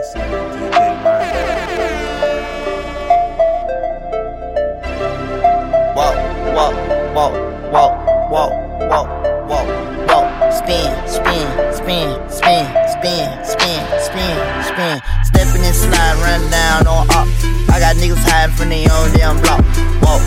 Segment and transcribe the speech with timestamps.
[0.00, 0.16] Walk,
[6.56, 6.72] walk,
[7.12, 7.34] walk,
[7.70, 7.92] walk,
[8.30, 8.52] walk,
[8.88, 9.08] walk,
[9.46, 9.68] walk,
[10.08, 10.52] walk.
[10.56, 11.44] Spin, spin,
[11.76, 14.96] spin, spin, spin, spin, spin, spin.
[15.22, 17.28] Stepping and slide, run down on up.
[17.68, 19.60] I got niggas hiding from their own damn block.
[20.00, 20.19] Walk,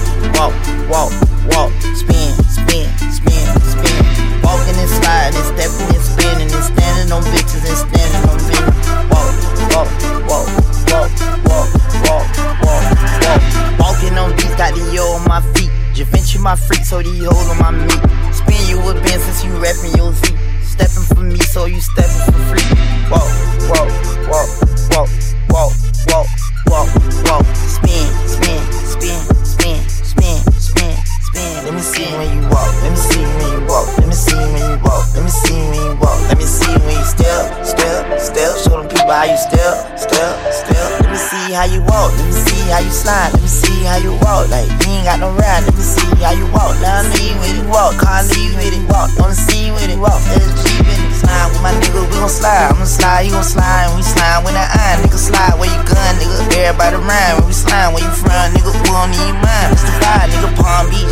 [16.44, 18.04] my freak, so these hoes on my meat.
[18.36, 20.36] Spin you a bin since you reppin' your Z.
[20.62, 22.68] Steppin' for me, so you steppin' for free.
[23.08, 23.24] Walk,
[23.72, 23.88] walk,
[24.28, 24.50] walk,
[24.92, 25.10] walk,
[25.50, 25.72] walk,
[26.12, 26.28] walk,
[26.68, 26.90] walk,
[27.24, 27.46] walk.
[27.64, 31.64] Spin, spin, spin, spin, spin, spin, spin.
[31.64, 32.76] Let me see when you walk.
[32.84, 33.88] Let me see when you walk.
[33.98, 35.16] Let me see when you walk.
[35.16, 36.20] Let me see when you walk.
[36.28, 38.52] Let me see when you step, step, step.
[38.60, 40.88] Show them people how you step, step, step.
[41.00, 42.12] Let me see how you walk.
[42.20, 43.34] Let me see how you slide.
[43.34, 44.50] Let me see how you walk.
[44.50, 45.64] Like you ain't got no ride.
[45.66, 46.80] Let me see how you walk.
[46.80, 47.68] Now need with it.
[47.68, 47.98] Walk.
[48.00, 48.86] Car leave with it.
[48.88, 49.10] Walk.
[49.20, 50.00] On the scene with it.
[50.00, 50.22] Walk.
[50.32, 51.12] LG with it.
[51.14, 52.06] Slide with my nigga.
[52.08, 52.72] We gon' slide.
[52.72, 53.22] I'm gon' slide.
[53.28, 53.92] You gon' slide.
[53.92, 55.04] And we slide with that iron.
[55.04, 56.12] Nigga slide where you gun.
[56.22, 56.38] Nigga.
[56.54, 57.34] Everybody rhyme.
[57.42, 57.92] When we slide.
[57.92, 58.46] Where you from?
[58.54, 58.72] Nigga.
[58.72, 59.74] We don't need mine.
[59.74, 59.92] It's the.
[60.32, 60.50] Nigga.
[60.56, 61.03] Palm Beach.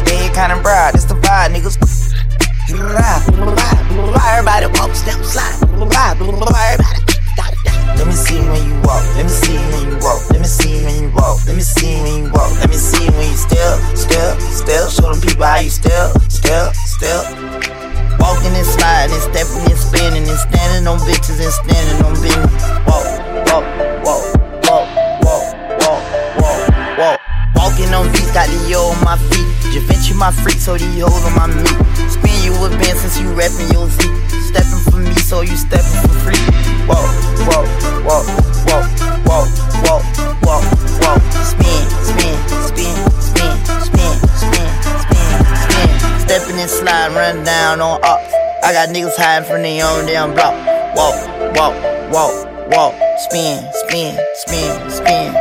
[19.01, 22.53] Sliding and stepping and spinning and standing on bitches and standing on business.
[22.85, 23.05] Walk,
[23.49, 23.65] walk,
[24.05, 24.23] walk,
[24.65, 24.87] walk,
[25.23, 26.03] walk, walk,
[26.37, 27.19] walk, walk.
[27.55, 29.47] Walking on beats, got the yo on my feet.
[29.73, 31.77] Javinci my freak, so these hoes on my meat.
[32.09, 34.05] Spin you a bin since you reppin' your Z.
[34.49, 36.41] Steppin' for me, so you steppin' for free.
[36.85, 37.05] Walk,
[37.49, 37.65] walk,
[38.05, 38.25] walk,
[38.69, 38.85] walk,
[39.25, 39.49] walk,
[39.81, 40.03] walk,
[40.45, 40.63] walk,
[41.01, 41.21] walk.
[41.41, 42.37] Spin, spin,
[42.69, 44.69] spin, spin, spin, spin,
[45.01, 45.29] spin,
[45.65, 45.89] spin.
[46.21, 48.40] Steppin' and slide, run down on up.
[48.63, 50.53] I got niggas hiding from their own damn block.
[50.95, 51.15] Walk,
[51.55, 51.73] walk,
[52.11, 52.93] walk, walk.
[53.19, 55.33] Spin, spin, spin, spin,